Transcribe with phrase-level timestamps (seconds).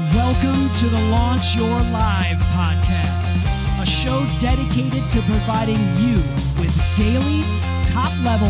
[0.00, 6.14] Welcome to the Launch Your Live podcast, a show dedicated to providing you
[6.58, 7.42] with daily,
[7.84, 8.48] top level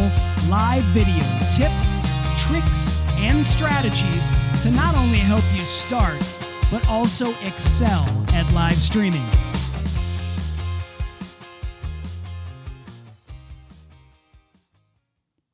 [0.49, 1.99] live video tips,
[2.37, 4.31] tricks, and strategies
[4.63, 6.23] to not only help you start,
[6.71, 9.29] but also excel at live streaming.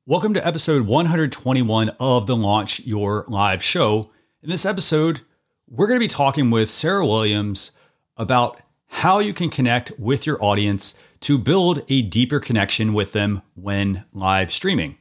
[0.04, 4.10] Welcome to episode 121 of the Launch Your Live show.
[4.42, 5.22] In this episode,
[5.68, 7.72] we're going to be talking with Sarah Williams
[8.16, 13.42] about how you can connect with your audience to build a deeper connection with them
[13.54, 14.96] when live streaming.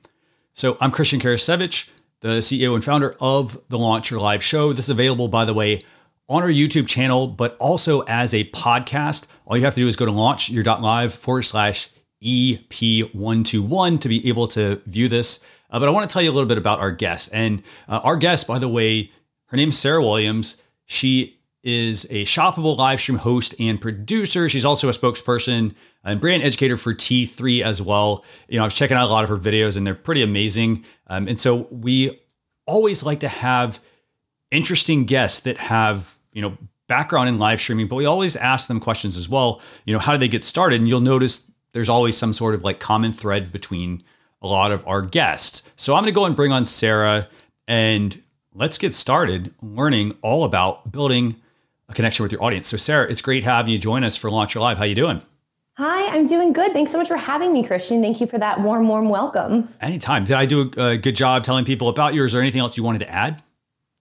[0.53, 1.89] So, I'm Christian Karasevich,
[2.21, 4.73] the CEO and founder of the Launch Your Live show.
[4.73, 5.83] This is available, by the way,
[6.27, 9.27] on our YouTube channel, but also as a podcast.
[9.45, 11.89] All you have to do is go to launchyour.live forward slash
[12.23, 15.43] EP121 to be able to view this.
[15.69, 17.29] Uh, but I want to tell you a little bit about our guest.
[17.33, 19.11] And uh, our guest, by the way,
[19.47, 20.61] her name is Sarah Williams.
[20.85, 24.47] She is a shoppable live stream host and producer.
[24.47, 28.23] She's also a spokesperson and brand educator for T3 as well.
[28.47, 30.85] You know, I was checking out a lot of her videos and they're pretty amazing.
[31.07, 32.21] Um, and so we
[32.67, 33.79] always like to have
[34.51, 36.55] interesting guests that have, you know,
[36.87, 39.59] background in live streaming, but we always ask them questions as well.
[39.85, 40.79] You know, how do they get started?
[40.79, 44.03] And you'll notice there's always some sort of like common thread between
[44.41, 45.63] a lot of our guests.
[45.75, 47.27] So I'm going to go and bring on Sarah
[47.67, 48.21] and
[48.55, 51.35] let's get started learning all about building
[51.89, 52.67] a connection with your audience.
[52.67, 54.77] So Sarah, it's great having you join us for Launch Your Live.
[54.77, 55.21] How you doing?
[55.77, 56.71] Hi, I'm doing good.
[56.71, 58.01] Thanks so much for having me, Christian.
[58.01, 59.67] Thank you for that warm, warm welcome.
[59.81, 60.23] Anytime.
[60.23, 62.99] Did I do a, good job telling people about yours or anything else you wanted
[62.99, 63.43] to add?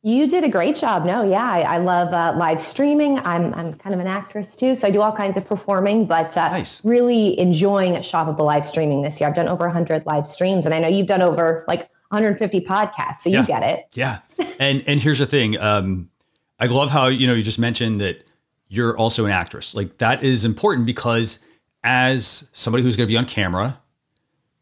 [0.04, 1.04] You did a great job.
[1.04, 3.18] No, yeah, I, I love uh, live streaming.
[3.20, 6.36] I'm, I'm kind of an actress too, so I do all kinds of performing, but
[6.36, 6.84] uh, nice.
[6.84, 9.28] really enjoying shoppable live streaming this year.
[9.28, 13.16] I've done over 100 live streams, and I know you've done over like 150 podcasts,
[13.16, 13.46] so you yeah.
[13.46, 13.86] get it.
[13.92, 14.18] Yeah,
[14.58, 15.58] and and here's the thing.
[15.58, 16.10] Um,
[16.58, 18.24] I love how you know you just mentioned that
[18.68, 19.74] you're also an actress.
[19.74, 21.38] Like that is important because
[21.82, 23.80] as somebody who's going to be on camera,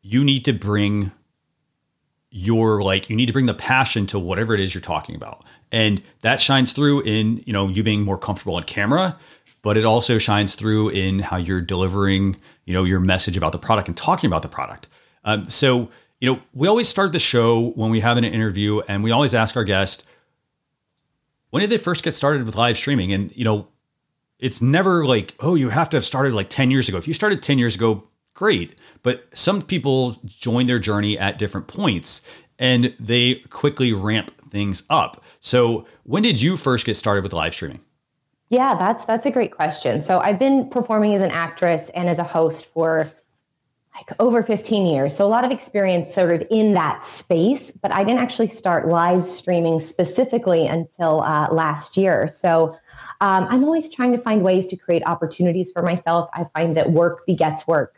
[0.03, 1.12] you need to bring
[2.33, 5.45] your like you need to bring the passion to whatever it is you're talking about
[5.71, 9.19] and that shines through in you know you being more comfortable on camera
[9.61, 13.59] but it also shines through in how you're delivering you know your message about the
[13.59, 14.89] product and talking about the product
[15.25, 15.91] um, so
[16.22, 19.34] you know we always start the show when we have an interview and we always
[19.34, 20.06] ask our guest
[21.50, 23.69] when did they first get started with live streaming and you know
[24.38, 27.12] it's never like oh you have to have started like 10 years ago if you
[27.12, 28.03] started 10 years ago
[28.34, 28.81] great.
[29.03, 32.22] But some people join their journey at different points
[32.59, 35.22] and they quickly ramp things up.
[35.41, 37.81] So, when did you first get started with live streaming?
[38.49, 40.03] Yeah, that's that's a great question.
[40.03, 43.11] So, I've been performing as an actress and as a host for
[43.95, 45.15] like over 15 years.
[45.15, 48.89] So, a lot of experience sort of in that space, but I didn't actually start
[48.89, 52.29] live streaming specifically until uh, last year.
[52.29, 52.77] So,
[53.21, 56.29] um, I'm always trying to find ways to create opportunities for myself.
[56.35, 57.95] I find that work begets work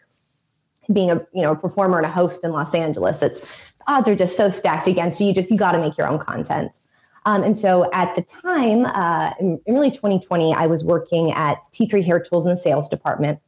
[0.93, 3.23] being a you know a performer and a host in Los Angeles.
[3.23, 3.43] It's
[3.87, 5.29] odds are just so stacked against you.
[5.29, 6.81] You just you got to make your own content.
[7.27, 11.63] Um, and so at the time, uh, in, in, really 2020, I was working at
[11.73, 13.41] T3 Hair Tools in the sales department,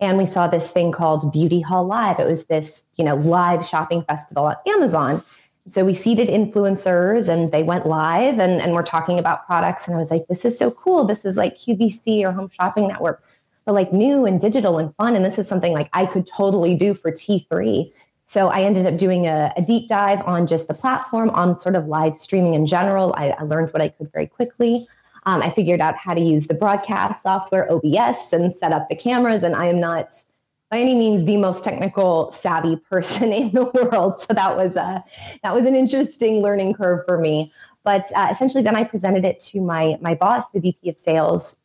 [0.00, 2.18] and we saw this thing called Beauty Hall Live.
[2.20, 5.22] It was this you know live shopping festival on Amazon.
[5.70, 9.86] So we seeded influencers and they went live and, and we're talking about products.
[9.86, 11.04] And I was like, this is so cool.
[11.04, 13.22] This is like QVC or Home Shopping Network
[13.68, 15.14] but like new and digital and fun.
[15.14, 17.92] And this is something like I could totally do for T3.
[18.24, 21.76] So I ended up doing a, a deep dive on just the platform, on sort
[21.76, 23.14] of live streaming in general.
[23.18, 24.88] I, I learned what I could very quickly.
[25.28, 28.96] Um, I figured out how to use the broadcast software OBS and set up the
[28.96, 29.42] cameras.
[29.42, 30.14] And I am not
[30.70, 34.20] by any means the most technical savvy person in the world.
[34.20, 35.04] So that was a,
[35.42, 37.52] that was an interesting learning curve for me.
[37.84, 41.58] But uh, essentially, then I presented it to my my boss, the VP of Sales,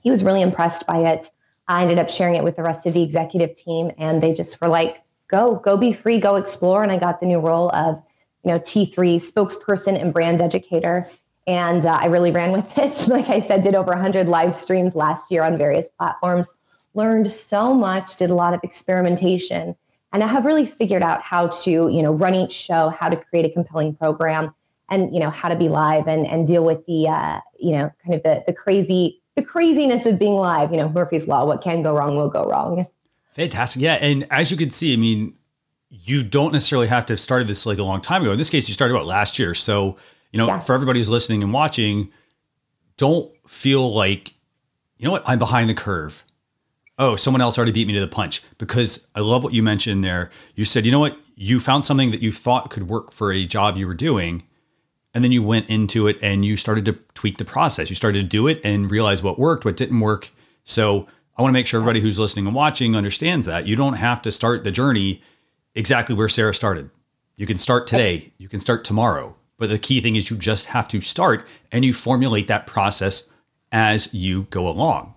[0.00, 1.30] he was really impressed by it.
[1.68, 4.58] I ended up sharing it with the rest of the executive team, and they just
[4.58, 8.02] were like, "Go, go, be free, go explore." And I got the new role of,
[8.42, 11.10] you know, T3 spokesperson and brand educator,
[11.46, 13.08] and uh, I really ran with it.
[13.08, 16.50] like I said, did over 100 live streams last year on various platforms.
[16.94, 19.76] Learned so much, did a lot of experimentation,
[20.12, 23.16] and I have really figured out how to, you know, run each show, how to
[23.16, 24.54] create a compelling program,
[24.88, 27.92] and you know how to be live and and deal with the, uh, you know,
[28.02, 30.70] kind of the the crazy the craziness of being live.
[30.70, 32.86] You know, Murphy's Law, what can go wrong will go wrong.
[33.34, 33.82] Fantastic.
[33.82, 33.94] Yeah.
[33.94, 35.36] And as you can see, I mean,
[35.90, 38.32] you don't necessarily have to have started this like a long time ago.
[38.32, 39.54] In this case, you started about last year.
[39.54, 39.98] So,
[40.32, 40.58] you know, yeah.
[40.58, 42.10] for everybody who's listening and watching,
[42.96, 44.34] don't feel like,
[44.98, 46.24] you know what, I'm behind the curve.
[46.98, 48.42] Oh, someone else already beat me to the punch.
[48.58, 50.30] Because I love what you mentioned there.
[50.54, 53.44] You said, you know what, you found something that you thought could work for a
[53.44, 54.42] job you were doing
[55.16, 57.88] and then you went into it and you started to tweak the process.
[57.88, 60.30] You started to do it and realize what worked, what didn't work.
[60.62, 61.06] So
[61.38, 64.20] I want to make sure everybody who's listening and watching understands that you don't have
[64.22, 65.22] to start the journey
[65.74, 66.90] exactly where Sarah started.
[67.34, 69.36] You can start today, you can start tomorrow.
[69.58, 73.30] But the key thing is you just have to start and you formulate that process
[73.72, 75.14] as you go along.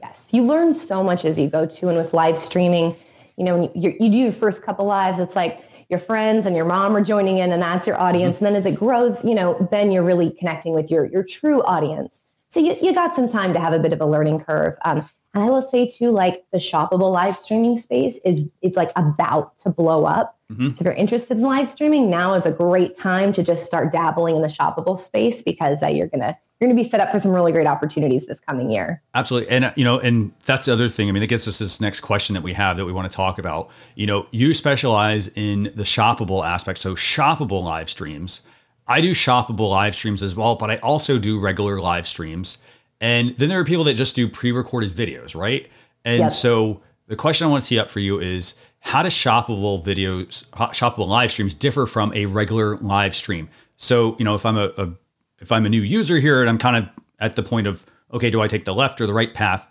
[0.00, 2.96] Yes, you learn so much as you go to, and with live streaming,
[3.36, 6.54] you know, when you, you do your first couple lives, it's like your friends and
[6.54, 8.36] your mom are joining in, and that's your audience.
[8.36, 8.46] Mm-hmm.
[8.46, 11.62] And then as it grows, you know, then you're really connecting with your your true
[11.64, 12.22] audience.
[12.48, 14.76] So you, you got some time to have a bit of a learning curve.
[14.84, 18.92] Um, and I will say too, like the shoppable live streaming space is it's like
[18.96, 20.37] about to blow up.
[20.52, 20.68] Mm-hmm.
[20.68, 23.92] So if you're interested in live streaming, now is a great time to just start
[23.92, 27.18] dabbling in the shoppable space because uh, you're gonna you're gonna be set up for
[27.18, 29.02] some really great opportunities this coming year.
[29.14, 31.08] Absolutely, and uh, you know, and that's the other thing.
[31.08, 33.14] I mean, it gets us this next question that we have that we want to
[33.14, 33.68] talk about.
[33.94, 38.40] You know, you specialize in the shoppable aspect, so shoppable live streams.
[38.86, 42.56] I do shoppable live streams as well, but I also do regular live streams.
[43.02, 45.68] And then there are people that just do pre-recorded videos, right?
[46.04, 46.30] And yep.
[46.32, 50.48] so the question I want to tee up for you is how do shoppable videos,
[50.50, 53.48] shoppable live streams differ from a regular live stream?
[53.76, 54.92] So, you know, if I'm a, a
[55.40, 56.88] if I'm a new user here and I'm kind of
[57.18, 59.68] at the point of, okay, do I take the left or the right path?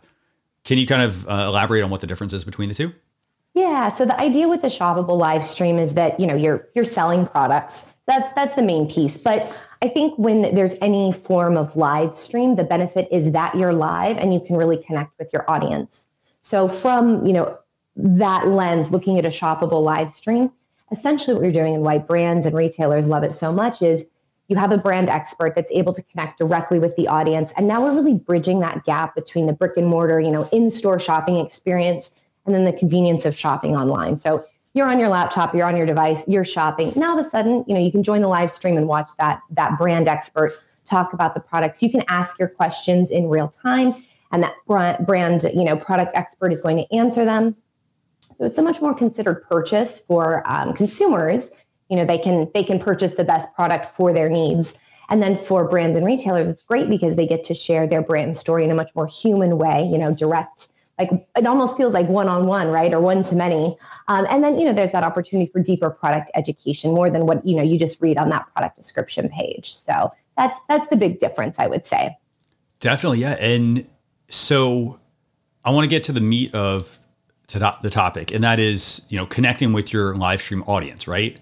[0.63, 2.93] Can you kind of uh, elaborate on what the difference is between the two?
[3.53, 3.89] Yeah.
[3.89, 7.27] So the idea with the shoppable live stream is that, you know, you're you're selling
[7.27, 7.83] products.
[8.07, 9.17] That's that's the main piece.
[9.17, 13.73] But I think when there's any form of live stream, the benefit is that you're
[13.73, 16.07] live and you can really connect with your audience.
[16.47, 17.57] So from, you know,
[17.97, 20.49] that lens, looking at a shoppable live stream,
[20.93, 24.05] essentially what you're doing and why brands and retailers love it so much is
[24.47, 27.51] you have a brand expert that's able to connect directly with the audience.
[27.57, 30.99] And now we're really bridging that gap between the brick and mortar, you know, in-store
[30.99, 32.11] shopping experience
[32.45, 34.15] and then the convenience of shopping online.
[34.15, 36.93] So you're on your laptop, you're on your device, you're shopping.
[36.95, 39.09] Now all of a sudden, you know, you can join the live stream and watch
[39.19, 40.53] that that brand expert
[40.85, 41.83] talk about the products.
[41.83, 44.01] You can ask your questions in real time
[44.31, 47.55] and that brand, you know, product expert is going to answer them.
[48.37, 51.51] So it's a much more considered purchase for um, consumers.
[51.89, 54.75] You know, they can they can purchase the best product for their needs.
[55.09, 58.35] And then for brands and retailers, it's great because they get to share their brand
[58.37, 60.67] story in a much more human way, you know, direct
[60.99, 63.77] like it almost feels like one on one, right, or one to many.
[64.07, 67.45] Um, and then you know there's that opportunity for deeper product education, more than what
[67.45, 69.75] you know you just read on that product description page.
[69.75, 72.17] So that's that's the big difference, I would say.
[72.79, 73.33] Definitely, yeah.
[73.33, 73.87] And
[74.29, 74.99] so
[75.63, 76.99] I want to get to the meat of
[77.47, 81.39] to the topic, and that is you know connecting with your live stream audience, right?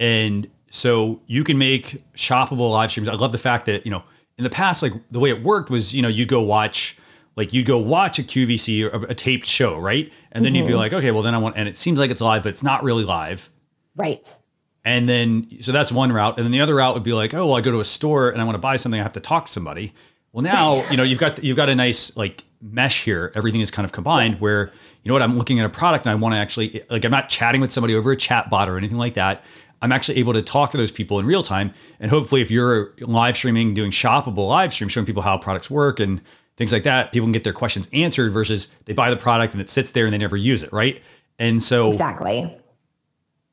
[0.00, 3.08] And so you can make shoppable live streams.
[3.08, 4.02] I love the fact that you know
[4.38, 6.96] in the past, like the way it worked was you know you go watch
[7.36, 10.12] like you'd go watch a QVC or a taped show, right?
[10.32, 10.56] And then mm-hmm.
[10.56, 10.78] you'd be mm-hmm.
[10.78, 12.82] like, okay, well then I want, and it seems like it's live, but it's not
[12.82, 13.50] really live.
[13.96, 14.26] Right.
[14.84, 16.36] And then, so that's one route.
[16.36, 18.28] And then the other route would be like, oh, well, I go to a store
[18.30, 19.00] and I want to buy something.
[19.00, 19.94] I have to talk to somebody.
[20.34, 23.32] Well, now, you know, you've got, you've got a nice like mesh here.
[23.34, 24.72] Everything is kind of combined where,
[25.02, 27.10] you know what, I'm looking at a product and I want to actually, like, I'm
[27.10, 29.42] not chatting with somebody over a chat bot or anything like that.
[29.80, 31.72] I'm actually able to talk to those people in real time.
[32.00, 36.00] And hopefully, if you're live streaming, doing shoppable live stream, showing people how products work
[36.00, 36.22] and
[36.56, 39.60] things like that, people can get their questions answered versus they buy the product and
[39.60, 41.02] it sits there and they never use it, right?
[41.38, 42.50] And so Exactly.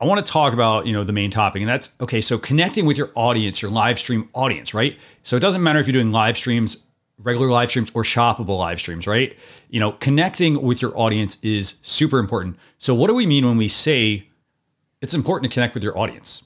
[0.02, 2.88] I want to talk about, you know, the main topic and that's okay, so connecting
[2.88, 4.98] with your audience, your live stream audience, right?
[5.22, 6.84] So it doesn't matter if you're doing live streams,
[7.20, 9.38] regular live streams or shoppable live streams, right?
[9.70, 12.58] You know, connecting with your audience is super important.
[12.80, 14.28] So what do we mean when we say
[15.02, 16.44] it's important to connect with your audience?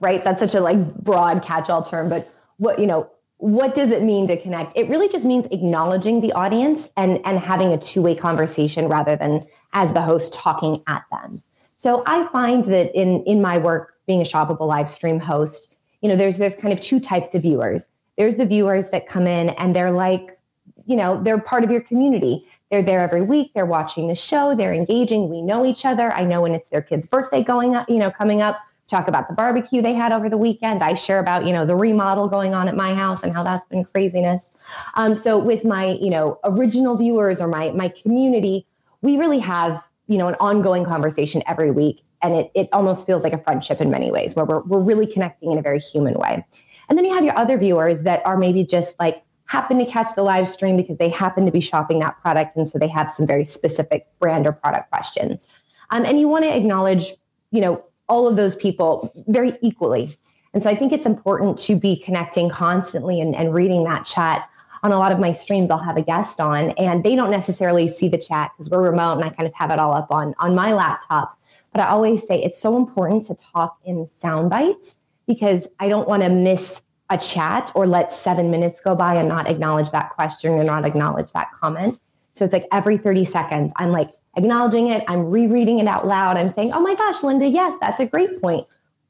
[0.00, 4.02] Right, that's such a like broad catch-all term, but what, you know, what does it
[4.02, 4.76] mean to connect?
[4.76, 9.16] It really just means acknowledging the audience and, and having a two way conversation rather
[9.16, 11.42] than as the host talking at them.
[11.84, 16.08] So I find that in, in my work, being a shoppable live stream host, you
[16.08, 17.88] know, there's there's kind of two types of viewers.
[18.16, 20.38] There's the viewers that come in and they're like,
[20.86, 22.48] you know, they're part of your community.
[22.70, 23.52] They're there every week.
[23.54, 24.54] They're watching the show.
[24.54, 25.28] They're engaging.
[25.28, 26.10] We know each other.
[26.14, 29.28] I know when it's their kid's birthday going up, you know, coming up talk about
[29.28, 30.82] the barbecue they had over the weekend.
[30.82, 33.66] I share about, you know, the remodel going on at my house and how that's
[33.66, 34.48] been craziness.
[34.94, 38.66] Um, so with my, you know, original viewers or my my community,
[39.02, 42.02] we really have, you know, an ongoing conversation every week.
[42.22, 45.06] And it, it almost feels like a friendship in many ways where we're, we're really
[45.06, 46.44] connecting in a very human way.
[46.88, 50.14] And then you have your other viewers that are maybe just like happen to catch
[50.14, 52.56] the live stream because they happen to be shopping that product.
[52.56, 55.48] And so they have some very specific brand or product questions.
[55.90, 57.14] Um, and you want to acknowledge,
[57.50, 60.18] you know, all of those people very equally.
[60.52, 64.48] And so I think it's important to be connecting constantly and, and reading that chat.
[64.84, 67.88] On a lot of my streams, I'll have a guest on, and they don't necessarily
[67.88, 70.34] see the chat because we're remote and I kind of have it all up on,
[70.38, 71.38] on my laptop.
[71.72, 76.06] But I always say it's so important to talk in sound bites because I don't
[76.06, 80.10] want to miss a chat or let seven minutes go by and not acknowledge that
[80.10, 81.98] question or not acknowledge that comment.
[82.34, 86.36] So it's like every 30 seconds, I'm like acknowledging it, I'm rereading it out loud.
[86.36, 88.66] I'm saying, oh my gosh, Linda, yes, that's a great point.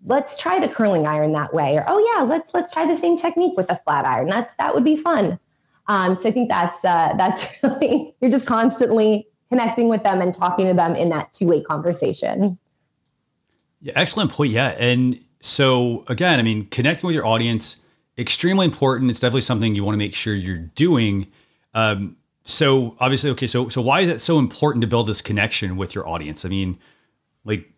[0.06, 1.76] Let's try the curling iron that way.
[1.76, 4.28] Or, oh yeah, let's let's try the same technique with a flat iron.
[4.28, 5.38] That's that would be fun.
[5.86, 10.34] Um, so I think that's uh, that's really you're just constantly connecting with them and
[10.34, 12.58] talking to them in that two-way conversation.
[13.80, 14.52] Yeah, excellent point.
[14.52, 14.74] Yeah.
[14.78, 17.76] And so again, I mean, connecting with your audience,
[18.16, 19.10] extremely important.
[19.10, 21.26] It's definitely something you want to make sure you're doing.
[21.74, 25.76] Um, so obviously, okay, so so why is it so important to build this connection
[25.76, 26.44] with your audience?
[26.44, 26.78] I mean,
[27.44, 27.70] like,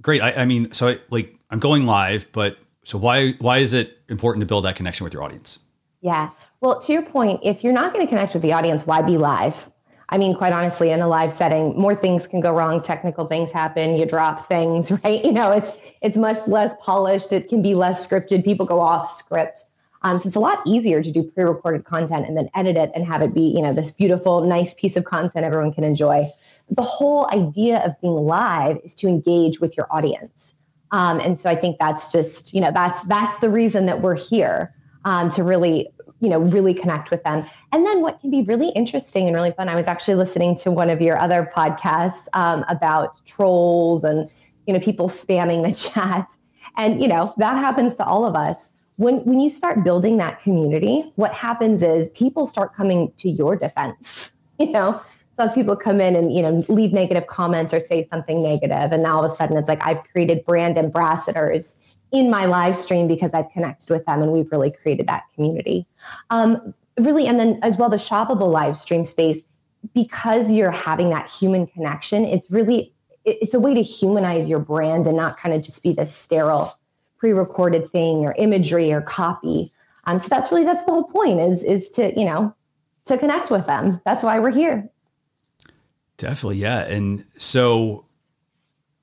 [0.00, 0.22] great.
[0.22, 3.98] I, I mean, so I, like I'm going live, but so why why is it
[4.08, 5.58] important to build that connection with your audience?
[6.00, 6.30] Yeah.
[6.60, 9.16] Well, to your point, if you're not going to connect with the audience, why be
[9.16, 9.70] live?
[10.08, 12.82] I mean, quite honestly, in a live setting, more things can go wrong.
[12.82, 13.94] Technical things happen.
[13.94, 15.24] You drop things, right?
[15.24, 17.32] You know, it's it's much less polished.
[17.32, 18.44] It can be less scripted.
[18.44, 19.64] People go off script.
[20.02, 23.04] Um, so it's a lot easier to do pre-recorded content and then edit it and
[23.04, 26.30] have it be, you know, this beautiful, nice piece of content everyone can enjoy.
[26.70, 30.54] The whole idea of being live is to engage with your audience.
[30.92, 34.16] Um, and so I think that's just, you know, that's that's the reason that we're
[34.16, 34.72] here
[35.04, 35.88] um, to really,
[36.20, 37.44] you know, really connect with them.
[37.72, 39.68] And then what can be really interesting and really fun.
[39.68, 44.28] I was actually listening to one of your other podcasts um, about trolls and
[44.66, 46.28] you know people spamming the chat,
[46.76, 50.42] and you know that happens to all of us when when you start building that
[50.42, 54.32] community, what happens is people start coming to your defense.
[54.60, 55.00] You know,
[55.36, 59.04] some people come in and you know leave negative comments or say something negative, and
[59.04, 61.76] now all of a sudden it's like I've created brand ambassadors
[62.12, 65.86] in my live stream because I've connected with them, and we've really created that community.
[66.30, 69.40] Um, really, and then as well the shoppable live stream space
[69.94, 72.24] because you're having that human connection.
[72.24, 72.92] It's really
[73.24, 76.78] it's a way to humanize your brand and not kind of just be this sterile
[77.18, 79.72] pre-recorded thing or imagery or copy.
[80.04, 82.54] Um, so that's really that's the whole point is is to you know
[83.04, 84.00] to connect with them.
[84.04, 84.88] That's why we're here.
[86.16, 86.80] Definitely, yeah.
[86.80, 88.06] And so,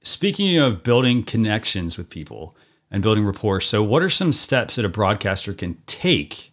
[0.01, 2.57] speaking of building connections with people
[2.91, 6.51] and building rapport, so what are some steps that a broadcaster can take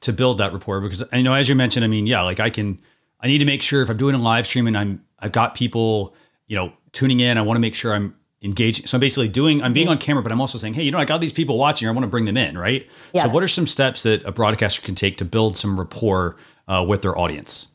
[0.00, 0.80] to build that rapport?
[0.80, 2.80] Because I know, as you mentioned, I mean, yeah, like I can,
[3.20, 5.54] I need to make sure if I'm doing a live stream and I'm, I've got
[5.54, 6.14] people,
[6.46, 8.86] you know, tuning in, I want to make sure I'm engaging.
[8.86, 10.98] So I'm basically doing, I'm being on camera, but I'm also saying, hey, you know,
[10.98, 11.86] I got these people watching.
[11.86, 12.88] I want to bring them in, right?
[13.12, 13.24] Yeah.
[13.24, 16.36] So what are some steps that a broadcaster can take to build some rapport
[16.66, 17.68] uh, with their audience?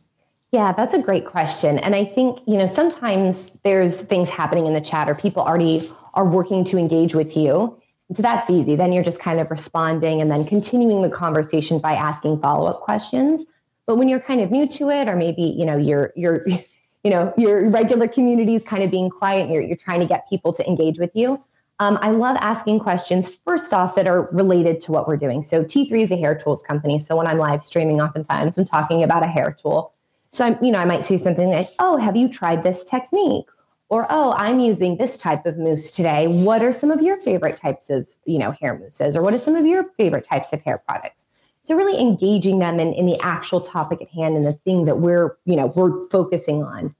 [0.51, 1.77] Yeah, that's a great question.
[1.79, 5.91] And I think, you know, sometimes there's things happening in the chat or people already
[6.13, 7.79] are working to engage with you.
[8.13, 8.75] So that's easy.
[8.75, 13.45] Then you're just kind of responding and then continuing the conversation by asking follow-up questions.
[13.87, 16.45] But when you're kind of new to it, or maybe, you know, you're you're
[17.05, 20.07] you know your regular community is kind of being quiet and you're, you're trying to
[20.07, 21.41] get people to engage with you
[21.79, 25.63] um, i love asking questions first off that are related to what we're doing so
[25.63, 29.21] t3 is a hair tools company so when i'm live streaming oftentimes i'm talking about
[29.21, 29.93] a hair tool
[30.31, 33.45] so i'm you know i might say something like oh have you tried this technique
[33.89, 37.57] or oh i'm using this type of mousse today what are some of your favorite
[37.57, 40.61] types of you know hair mousses or what are some of your favorite types of
[40.61, 41.25] hair products
[41.65, 44.99] so really engaging them in, in the actual topic at hand and the thing that
[44.99, 46.95] we're, you know, we're focusing on.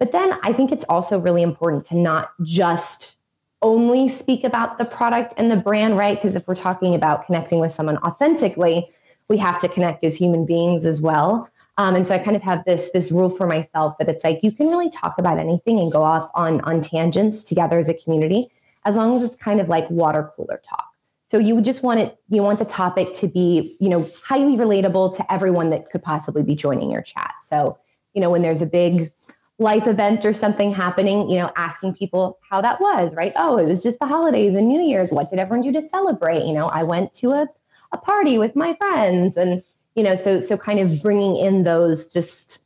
[0.00, 3.16] But then I think it's also really important to not just
[3.62, 6.20] only speak about the product and the brand, right?
[6.20, 8.92] Because if we're talking about connecting with someone authentically,
[9.28, 11.48] we have to connect as human beings as well.
[11.78, 14.40] Um, and so I kind of have this this rule for myself that it's like
[14.42, 17.94] you can really talk about anything and go off on on tangents together as a
[17.94, 18.50] community,
[18.84, 20.88] as long as it's kind of like water cooler talk.
[21.30, 24.56] So you would just want it, you want the topic to be, you know, highly
[24.56, 27.34] relatable to everyone that could possibly be joining your chat.
[27.46, 27.78] So,
[28.14, 29.12] you know, when there's a big
[29.58, 33.32] life event or something happening, you know, asking people how that was, right?
[33.36, 35.12] Oh, it was just the holidays and New Year's.
[35.12, 36.46] What did everyone do to celebrate?
[36.46, 37.46] You know, I went to a,
[37.92, 39.62] a party with my friends and,
[39.98, 42.60] you know, so, so kind of bringing in those just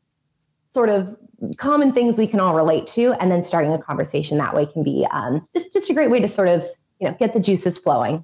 [0.71, 1.17] sort of
[1.57, 4.83] common things we can all relate to and then starting a conversation that way can
[4.83, 6.63] be um, just, just a great way to sort of,
[7.01, 8.23] you know, get the juices flowing.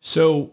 [0.00, 0.50] So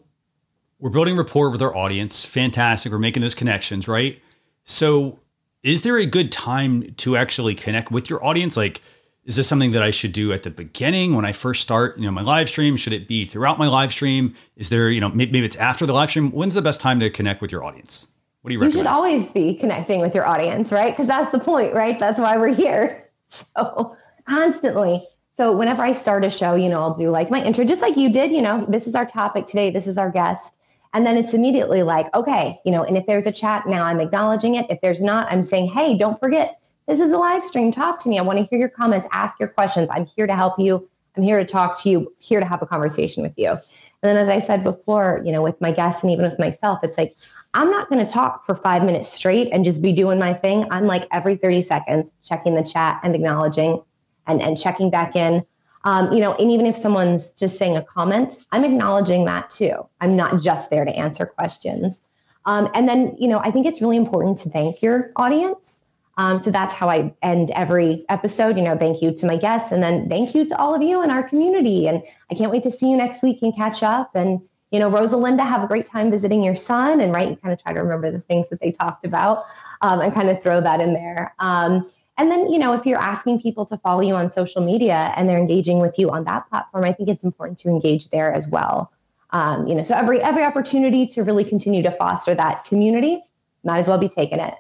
[0.77, 2.25] we're building rapport with our audience.
[2.25, 2.91] Fantastic.
[2.91, 4.22] We're making those connections, right?
[4.63, 5.19] So
[5.63, 8.55] is there a good time to actually connect with your audience?
[8.55, 8.84] Like,
[9.27, 12.05] is this something that I should do at the beginning when I first start, you
[12.05, 12.77] know, my live stream?
[12.77, 14.34] Should it be throughout my live stream?
[14.55, 16.31] Is there, you know, maybe it's after the live stream?
[16.31, 18.07] When's the best time to connect with your audience?
[18.41, 18.75] What do you recommend?
[18.75, 20.93] You should always be connecting with your audience, right?
[20.93, 22.00] Because that's the point, right?
[22.00, 23.03] That's why we're here.
[23.57, 25.05] So constantly.
[25.36, 27.98] So whenever I start a show, you know, I'll do like my intro, just like
[27.98, 29.69] you did, you know, this is our topic today.
[29.69, 30.57] This is our guest.
[30.93, 34.00] And then it's immediately like, okay, you know, and if there's a chat now, I'm
[34.00, 34.65] acknowledging it.
[34.69, 37.72] If there's not, I'm saying, hey, don't forget, this is a live stream.
[37.72, 38.17] Talk to me.
[38.17, 39.89] I want to hear your comments, ask your questions.
[39.91, 40.89] I'm here to help you.
[41.15, 43.50] I'm here to talk to you, here to have a conversation with you.
[43.50, 43.60] And
[44.03, 46.98] then, as I said before, you know, with my guests and even with myself, it's
[46.98, 47.15] like,
[47.53, 50.67] I'm not going to talk for five minutes straight and just be doing my thing.
[50.70, 53.82] I'm like every 30 seconds checking the chat and acknowledging
[54.27, 55.44] and, and checking back in.
[55.84, 59.88] Um, you know, and even if someone's just saying a comment, I'm acknowledging that too.
[60.01, 62.03] I'm not just there to answer questions.
[62.46, 65.82] Um, and then, you know, I think it's really important to thank your audience.
[66.18, 68.58] Um, so that's how I end every episode.
[68.58, 71.04] You know, thank you to my guests, and then thank you to all of you
[71.04, 71.88] in our community.
[71.88, 74.16] And I can't wait to see you next week and catch up.
[74.16, 77.00] And you know, Rosalinda, have a great time visiting your son.
[77.00, 79.46] And right, you kind of try to remember the things that they talked about
[79.82, 81.34] um, and kind of throw that in there.
[81.40, 85.14] Um, and then, you know, if you're asking people to follow you on social media
[85.16, 88.34] and they're engaging with you on that platform, I think it's important to engage there
[88.34, 88.92] as well.
[89.32, 93.24] Um, you know, so every every opportunity to really continue to foster that community,
[93.64, 94.56] might as well be taking it.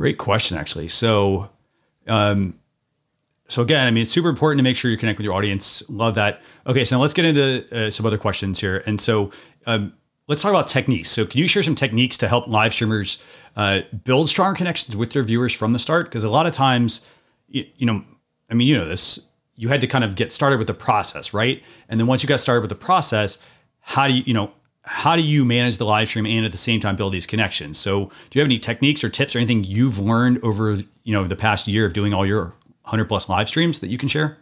[0.00, 0.88] Great question, actually.
[0.88, 1.50] So,
[2.06, 2.58] um,
[3.48, 5.82] so again, I mean, it's super important to make sure you connect with your audience.
[5.90, 6.40] Love that.
[6.66, 8.82] Okay, so now let's get into uh, some other questions here.
[8.86, 9.30] And so,
[9.66, 9.92] um,
[10.26, 11.10] let's talk about techniques.
[11.10, 13.22] So, can you share some techniques to help live streamers
[13.56, 16.06] uh, build strong connections with their viewers from the start?
[16.06, 17.02] Because a lot of times,
[17.48, 18.02] you, you, know,
[18.48, 19.28] I mean, you know this.
[19.56, 21.62] You had to kind of get started with the process, right?
[21.90, 23.38] And then once you got started with the process,
[23.80, 24.50] how do you, you know,
[24.82, 27.78] how do you manage the live stream and at the same time build these connections?
[27.78, 31.24] So, do you have any techniques or tips or anything you've learned over, you know,
[31.24, 34.38] the past year of doing all your 100 plus live streams that you can share?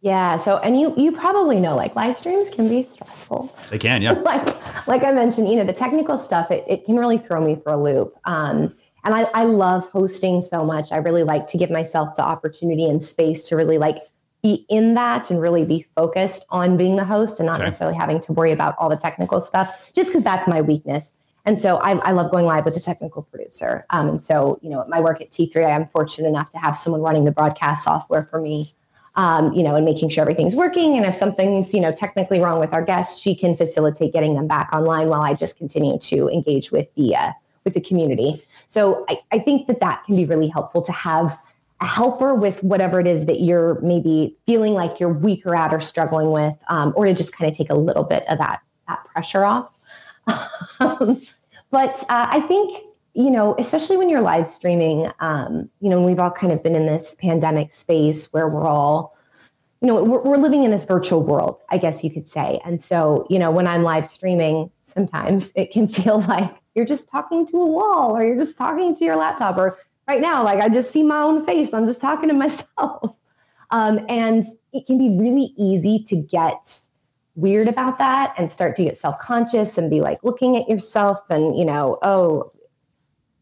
[0.00, 0.36] Yeah.
[0.36, 3.52] So, and you you probably know like live streams can be stressful.
[3.70, 4.12] They can, yeah.
[4.22, 7.56] like like I mentioned, you know, the technical stuff it, it can really throw me
[7.56, 8.16] for a loop.
[8.24, 10.92] Um, and I, I love hosting so much.
[10.92, 14.02] I really like to give myself the opportunity and space to really like
[14.42, 17.66] be in that and really be focused on being the host and not okay.
[17.66, 21.12] necessarily having to worry about all the technical stuff, just because that's my weakness.
[21.44, 23.86] And so I, I, love going live with a technical producer.
[23.90, 26.76] Um, and so, you know, my work at T3, I am fortunate enough to have
[26.76, 28.74] someone running the broadcast software for me,
[29.14, 30.96] um, you know, and making sure everything's working.
[30.96, 34.46] And if something's, you know, technically wrong with our guests, she can facilitate getting them
[34.46, 37.32] back online while I just continue to engage with the uh,
[37.64, 38.44] with the community.
[38.66, 41.38] So I, I think that that can be really helpful to have
[41.80, 45.80] a helper with whatever it is that you're maybe feeling like you're weaker at or
[45.80, 49.04] struggling with, um, or to just kind of take a little bit of that that
[49.04, 49.72] pressure off.
[50.80, 51.22] um,
[51.70, 52.82] but uh, I think,
[53.14, 56.74] you know, especially when you're live streaming, um, you know, we've all kind of been
[56.74, 59.16] in this pandemic space where we're all,
[59.80, 62.60] you know, we're, we're living in this virtual world, I guess you could say.
[62.64, 67.08] And so, you know, when I'm live streaming, sometimes it can feel like you're just
[67.10, 70.60] talking to a wall or you're just talking to your laptop or right now, like
[70.60, 71.72] I just see my own face.
[71.72, 73.14] I'm just talking to myself.
[73.70, 76.80] Um, and it can be really easy to get
[77.34, 81.58] weird about that and start to get self-conscious and be like looking at yourself and
[81.58, 82.50] you know oh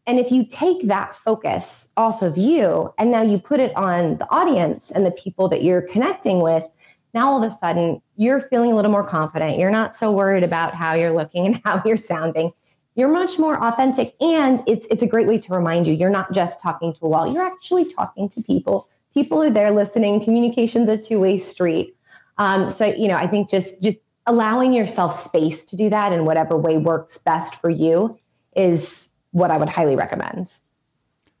[0.05, 4.17] and if you take that focus off of you and now you put it on
[4.17, 6.65] the audience and the people that you're connecting with
[7.13, 10.43] now all of a sudden you're feeling a little more confident you're not so worried
[10.43, 12.51] about how you're looking and how you're sounding
[12.97, 16.33] you're much more authentic and it's it's a great way to remind you you're not
[16.33, 20.89] just talking to a wall you're actually talking to people people are there listening communication's
[20.89, 21.97] a two-way street
[22.37, 26.25] um, so you know, I think just just allowing yourself space to do that in
[26.25, 28.17] whatever way works best for you
[28.55, 30.51] is what I would highly recommend.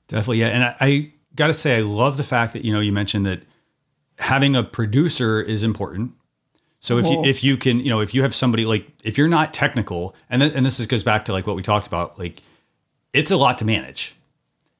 [0.07, 0.47] Definitely, yeah.
[0.47, 3.25] And I, I got to say, I love the fact that you know you mentioned
[3.25, 3.43] that
[4.19, 6.13] having a producer is important.
[6.87, 9.27] So if you if you can you know if you have somebody like if you're
[9.27, 12.17] not technical and then, and this is, goes back to like what we talked about
[12.17, 12.41] like
[13.11, 14.15] it's a lot to manage.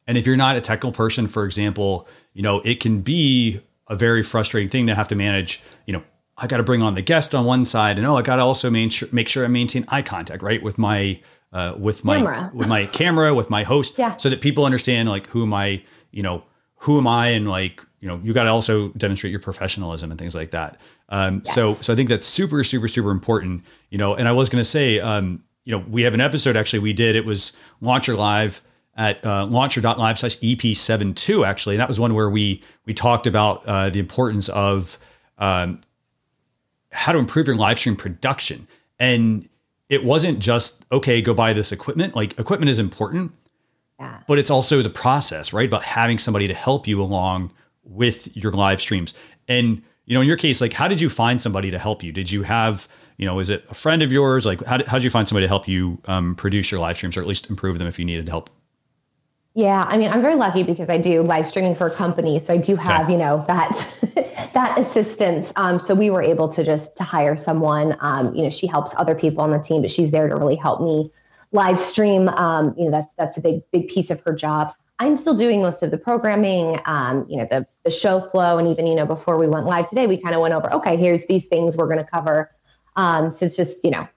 [0.08, 3.96] And if you're not a technical person, for example, you know it can be a
[3.96, 5.62] very frustrating thing to have to manage.
[5.86, 6.04] You know,
[6.38, 8.42] I got to bring on the guest on one side, and oh, I got to
[8.42, 11.20] also main, make sure I maintain eye contact, right, with my
[11.52, 12.52] uh, with my camera.
[12.54, 14.16] with my camera, with my host, yeah.
[14.16, 16.46] so that people understand like who am I, you know,
[16.78, 20.20] who am I, and like you know, you got to also demonstrate your professionalism and
[20.20, 20.80] things like that.
[21.10, 21.56] Um, yes.
[21.56, 23.64] So, so I think that's super, super, super important.
[23.90, 26.56] You know, and I was going to say, um, you know, we have an episode
[26.56, 27.16] actually we did.
[27.16, 28.62] It was Launch Your Live
[28.96, 31.76] at uh, launchyour.live slash EP72, actually.
[31.76, 34.98] And that was one where we we talked about uh, the importance of
[35.38, 35.80] um,
[36.92, 38.68] how to improve your live stream production.
[39.00, 39.48] And
[39.90, 42.16] it wasn't just, okay, go buy this equipment.
[42.16, 43.32] Like equipment is important,
[44.00, 44.22] yeah.
[44.28, 45.68] but it's also the process, right?
[45.68, 47.52] About having somebody to help you along
[47.84, 49.14] with your live streams.
[49.48, 52.14] And, you know, in your case, like, how did you find somebody to help you?
[52.14, 54.46] Did you have, you know, is it a friend of yours?
[54.46, 56.96] Like, how did, how did you find somebody to help you um, produce your live
[56.96, 58.50] streams or at least improve them if you needed help?
[59.54, 62.54] Yeah, I mean, I'm very lucky because I do live streaming for a company, so
[62.54, 63.12] I do have, okay.
[63.12, 64.00] you know, that
[64.54, 65.52] that assistance.
[65.56, 67.98] Um, so we were able to just to hire someone.
[68.00, 70.56] Um, you know, she helps other people on the team, but she's there to really
[70.56, 71.12] help me
[71.52, 72.30] live stream.
[72.30, 74.74] Um, you know, that's that's a big big piece of her job.
[75.00, 78.58] I'm still doing most of the programming, um, you know, the, the show flow.
[78.58, 80.98] And even, you know, before we went live today, we kind of went over, okay,
[80.98, 82.52] here's these things we're going to cover.
[82.96, 84.08] Um, so it's just, you know,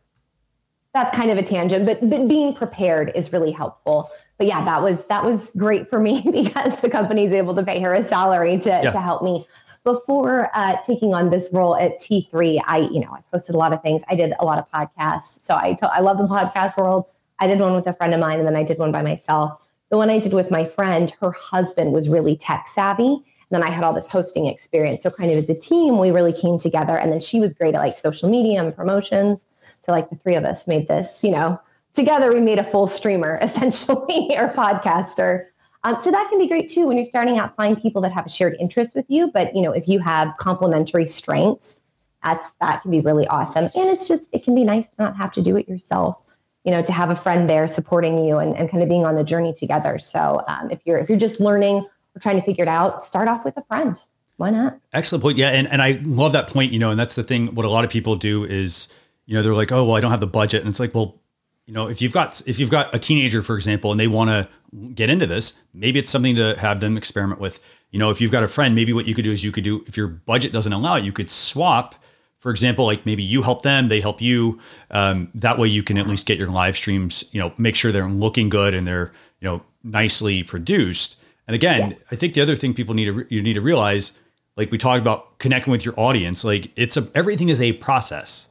[0.94, 4.10] that's kind of a tangent, but, but being prepared is really helpful.
[4.38, 7.62] But yeah, that was, that was great for me because the company is able to
[7.62, 8.90] pay her a salary to, yeah.
[8.90, 9.46] to help me
[9.84, 13.72] before uh, taking on this role at T3, I, you know, I posted a lot
[13.72, 14.02] of things.
[14.08, 15.42] I did a lot of podcasts.
[15.42, 17.06] So I, to- I love the podcast world.
[17.38, 19.58] I did one with a friend of mine and then I did one by myself.
[19.90, 23.04] The one I did with my friend, her husband was really tech savvy.
[23.04, 25.02] And then I had all this hosting experience.
[25.02, 26.96] So kind of as a team, we really came together.
[26.96, 29.48] And then she was great at like social media and promotions.
[29.84, 31.60] So like the three of us made this, you know,
[31.92, 35.46] together we made a full streamer essentially or podcaster.
[35.82, 37.56] Um, so that can be great too when you're starting out.
[37.56, 39.30] Find people that have a shared interest with you.
[39.32, 41.80] But you know, if you have complementary strengths,
[42.22, 43.64] that's that can be really awesome.
[43.74, 46.22] And it's just it can be nice to not have to do it yourself.
[46.64, 49.16] You know, to have a friend there supporting you and, and kind of being on
[49.16, 49.98] the journey together.
[49.98, 53.28] So um, if you're if you're just learning or trying to figure it out, start
[53.28, 53.96] off with a friend.
[54.36, 54.78] Why not?
[54.92, 55.38] Excellent point.
[55.38, 56.72] Yeah, and and I love that point.
[56.72, 57.54] You know, and that's the thing.
[57.54, 58.88] What a lot of people do is,
[59.26, 61.20] you know, they're like, oh well, I don't have the budget, and it's like, well,
[61.66, 64.30] you know, if you've got if you've got a teenager, for example, and they want
[64.30, 64.48] to
[64.94, 67.60] get into this, maybe it's something to have them experiment with.
[67.90, 69.64] You know, if you've got a friend, maybe what you could do is you could
[69.64, 71.94] do, if your budget doesn't allow it, you could swap.
[72.40, 74.58] For example, like maybe you help them, they help you.
[74.90, 77.24] Um, that way, you can at least get your live streams.
[77.32, 81.16] You know, make sure they're looking good and they're you know nicely produced.
[81.46, 81.96] And again, yeah.
[82.10, 84.18] I think the other thing people need to you need to realize,
[84.56, 88.48] like we talked about connecting with your audience, like it's a everything is a process.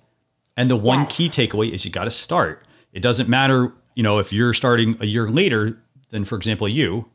[0.55, 1.15] And the one yes.
[1.15, 2.65] key takeaway is you got to start.
[2.91, 5.77] It doesn't matter, you know, if you're starting a year later,
[6.09, 7.09] than, for example, you,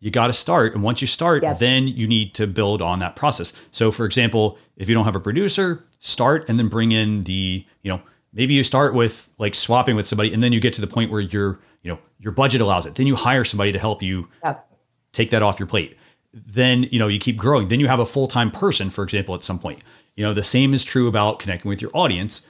[0.00, 0.74] you got to start.
[0.74, 1.58] And once you start, yes.
[1.58, 3.52] then you need to build on that process.
[3.70, 7.64] So, for example, if you don't have a producer, start and then bring in the,
[7.82, 8.00] you know,
[8.32, 11.10] maybe you start with like swapping with somebody and then you get to the point
[11.10, 12.94] where your, you know, your budget allows it.
[12.94, 14.28] Then you hire somebody to help you
[15.12, 15.96] take that off your plate.
[16.32, 17.68] Then, you know, you keep growing.
[17.68, 19.82] Then you have a full time person, for example, at some point.
[20.14, 22.46] You know, the same is true about connecting with your audience.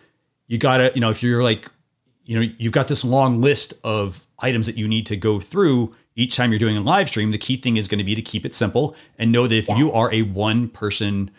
[0.48, 1.70] You got to, you know, if you're like,
[2.24, 5.94] you know, you've got this long list of items that you need to go through
[6.16, 8.22] each time you're doing a live stream, the key thing is going to be to
[8.22, 9.78] keep it simple and know that if yes.
[9.78, 11.30] you are a one person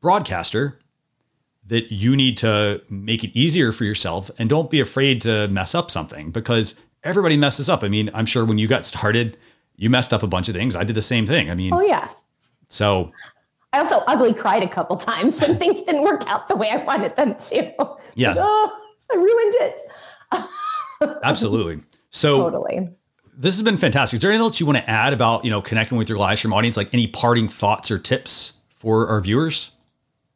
[0.00, 0.78] broadcaster,
[1.66, 5.74] that you need to make it easier for yourself and don't be afraid to mess
[5.74, 7.84] up something because everybody messes up.
[7.84, 9.36] I mean, I'm sure when you got started,
[9.76, 10.76] you messed up a bunch of things.
[10.76, 11.50] I did the same thing.
[11.50, 12.08] I mean, oh, yeah.
[12.68, 13.12] So
[13.72, 16.76] I also ugly cried a couple times when things didn't work out the way I
[16.84, 17.72] wanted them to.
[18.14, 18.34] Yeah.
[18.38, 18.78] Oh,
[19.12, 19.54] I ruined
[21.02, 21.20] it.
[21.22, 21.82] Absolutely.
[22.10, 22.88] So totally.
[23.36, 24.18] This has been fantastic.
[24.18, 26.38] Is there anything else you want to add about, you know, connecting with your live
[26.38, 26.76] stream audience?
[26.76, 29.72] Like any parting thoughts or tips for our viewers?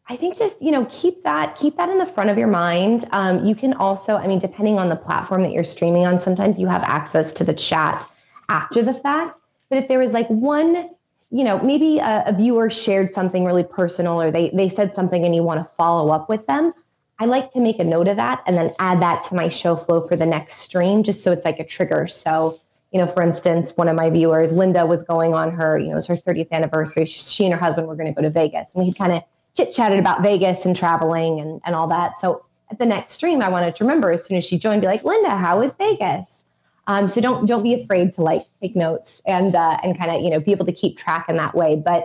[0.08, 3.06] I think just you know keep that keep that in the front of your mind.
[3.10, 6.58] Um, you can also, I mean, depending on the platform that you're streaming on, sometimes
[6.58, 8.08] you have access to the chat
[8.48, 9.40] after the fact.
[9.68, 10.90] But if there was like one,
[11.30, 15.24] you know, maybe a, a viewer shared something really personal, or they they said something
[15.24, 16.72] and you want to follow up with them,
[17.18, 19.74] I like to make a note of that and then add that to my show
[19.74, 22.06] flow for the next stream, just so it's like a trigger.
[22.06, 22.60] So,
[22.92, 25.92] you know, for instance, one of my viewers, Linda, was going on her, you know,
[25.92, 27.06] it was her 30th anniversary.
[27.06, 29.24] She and her husband were going to go to Vegas, and we kind of
[29.56, 32.18] chit chatted about Vegas and traveling and, and all that.
[32.18, 34.86] So at the next stream, I wanted to remember as soon as she joined, be
[34.86, 36.44] like, Linda, how is Vegas?
[36.88, 40.22] Um, so don't don't be afraid to like take notes and uh, and kind of
[40.22, 41.74] you know be able to keep track in that way.
[41.74, 42.04] But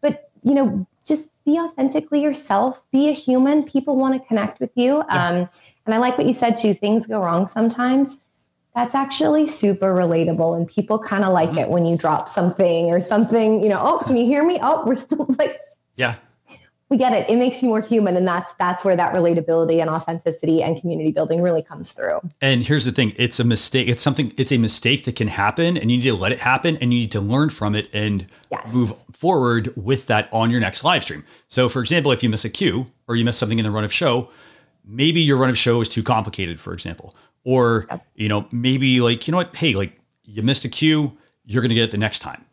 [0.00, 3.64] but you know just be authentically yourself, be a human.
[3.64, 5.02] People want to connect with you.
[5.08, 5.48] Um,
[5.84, 8.16] and I like what you said too things go wrong sometimes.
[8.76, 10.56] That's actually super relatable.
[10.56, 11.58] And people kind of like mm-hmm.
[11.58, 14.60] it when you drop something or something, you know, oh, can you hear me?
[14.62, 15.58] Oh, we're still like,
[15.96, 16.14] yeah,
[16.90, 17.30] we get it.
[17.30, 21.12] It makes you more human, and that's that's where that relatability and authenticity and community
[21.12, 22.20] building really comes through.
[22.40, 23.88] And here's the thing: it's a mistake.
[23.88, 24.32] It's something.
[24.36, 27.00] It's a mistake that can happen, and you need to let it happen, and you
[27.00, 28.72] need to learn from it and yes.
[28.72, 31.24] move forward with that on your next live stream.
[31.46, 33.84] So, for example, if you miss a cue or you miss something in the run
[33.84, 34.28] of show,
[34.84, 38.04] maybe your run of show is too complicated, for example, or yep.
[38.16, 39.92] you know maybe like you know what, hey, like
[40.24, 42.44] you missed a cue, you're going to get it the next time,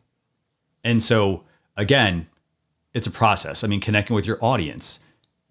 [0.83, 1.43] and so
[1.75, 2.27] again
[2.97, 3.63] it's a process.
[3.63, 4.99] I mean, connecting with your audience,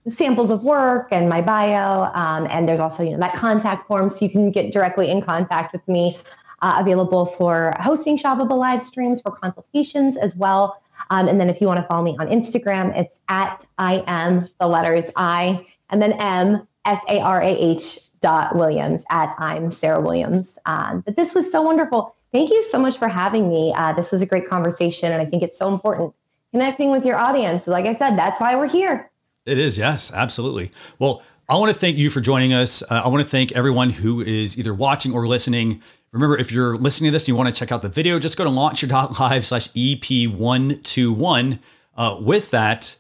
[0.09, 2.05] samples of work and my bio.
[2.14, 5.20] Um, and there's also, you know, that contact form so you can get directly in
[5.20, 6.16] contact with me.
[6.62, 10.81] Uh, available for hosting shoppable live streams for consultations as well.
[11.11, 14.49] Um, and then if you want to follow me on Instagram, it's at I am
[14.59, 19.71] the letters I and then M S A R A H dot Williams at I'm
[19.71, 20.59] Sarah Williams.
[20.64, 22.16] Um, but this was so wonderful.
[22.33, 23.73] Thank you so much for having me.
[23.77, 26.14] Uh, this was a great conversation, and I think it's so important
[26.53, 27.66] connecting with your audience.
[27.66, 29.11] Like I said, that's why we're here.
[29.45, 30.71] It is, yes, absolutely.
[30.99, 32.83] Well, I want to thank you for joining us.
[32.83, 35.83] Uh, I want to thank everyone who is either watching or listening.
[36.16, 38.38] Remember, if you're listening to this and you want to check out the video, just
[38.38, 41.59] go to launchyour.live slash EP121.
[41.94, 42.96] Uh, with that,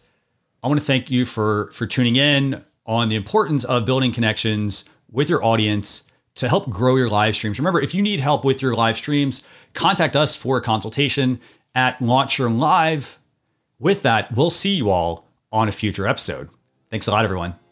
[0.62, 4.84] I want to thank you for for tuning in on the importance of building connections
[5.10, 7.58] with your audience to help grow your live streams.
[7.58, 11.40] Remember, if you need help with your live streams, contact us for a consultation
[11.74, 13.18] at Launch Your Live.
[13.78, 16.50] With that, we'll see you all on a future episode.
[16.90, 17.65] Thanks a lot, everyone.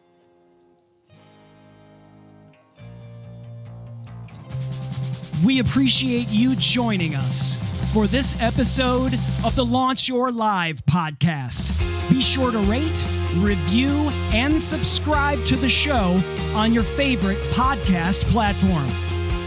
[5.44, 7.56] We appreciate you joining us
[7.92, 9.12] for this episode
[9.44, 11.78] of the Launch Your Live podcast.
[12.08, 13.90] Be sure to rate, review,
[14.32, 16.18] and subscribe to the show
[16.54, 18.88] on your favorite podcast platform.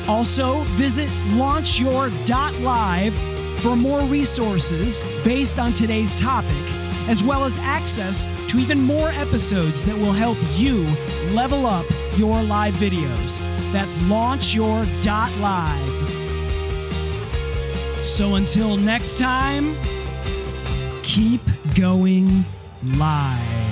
[0.08, 3.14] Also, visit launchyour.live
[3.62, 6.64] for more resources based on today's topic,
[7.08, 10.86] as well as access to even more episodes that will help you
[11.34, 13.40] level up your live videos.
[13.72, 14.86] That's launchyour.live.
[18.06, 19.76] So until next time,
[21.04, 21.42] keep
[21.76, 22.30] going
[22.84, 23.67] live.